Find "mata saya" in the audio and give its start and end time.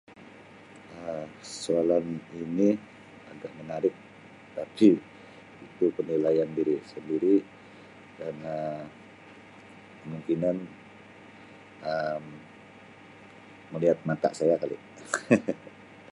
14.09-14.55